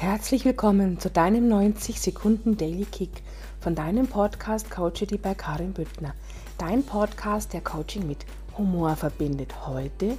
[0.00, 3.10] Herzlich willkommen zu deinem 90 Sekunden Daily Kick
[3.58, 6.14] von deinem Podcast Coachity bei Karin Büttner.
[6.56, 8.24] Dein Podcast, der Coaching mit
[8.56, 9.66] Humor verbindet.
[9.66, 10.16] Heute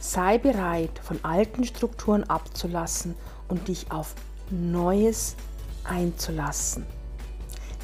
[0.00, 3.14] sei bereit, von alten Strukturen abzulassen
[3.48, 4.14] und dich auf
[4.48, 5.36] Neues
[5.84, 6.86] einzulassen.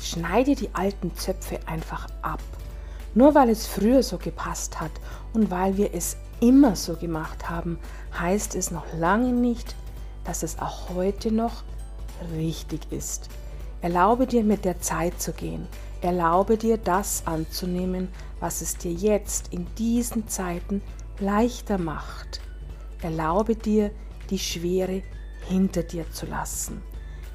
[0.00, 2.40] Schneide die alten Zöpfe einfach ab.
[3.14, 4.92] Nur weil es früher so gepasst hat
[5.34, 7.78] und weil wir es immer so gemacht haben,
[8.18, 9.76] heißt es noch lange nicht,
[10.26, 11.62] dass es auch heute noch
[12.34, 13.30] richtig ist.
[13.80, 15.66] Erlaube dir mit der Zeit zu gehen.
[16.00, 18.08] Erlaube dir das anzunehmen,
[18.40, 20.82] was es dir jetzt in diesen Zeiten
[21.20, 22.40] leichter macht.
[23.02, 23.90] Erlaube dir,
[24.30, 25.02] die Schwere
[25.48, 26.82] hinter dir zu lassen.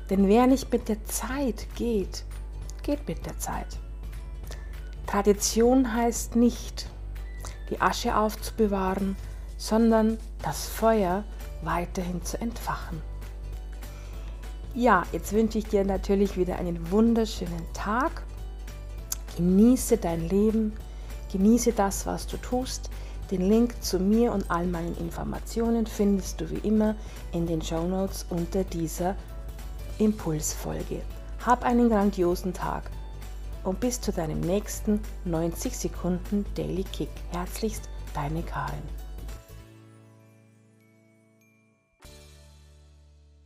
[0.09, 2.25] Denn wer nicht mit der Zeit geht,
[2.83, 3.79] geht mit der Zeit.
[5.07, 6.89] Tradition heißt nicht,
[7.69, 9.15] die Asche aufzubewahren,
[9.57, 11.23] sondern das Feuer
[11.63, 13.01] weiterhin zu entfachen.
[14.73, 18.23] Ja, jetzt wünsche ich dir natürlich wieder einen wunderschönen Tag.
[19.35, 20.73] Genieße dein Leben,
[21.31, 22.89] genieße das, was du tust.
[23.31, 26.95] Den Link zu mir und all meinen Informationen findest du wie immer
[27.31, 29.15] in den Show Notes unter dieser
[29.99, 31.01] Impulsfolge.
[31.45, 32.89] Hab einen grandiosen Tag
[33.63, 37.09] und bis zu deinem nächsten 90 Sekunden Daily Kick.
[37.31, 38.83] Herzlichst, deine Karin.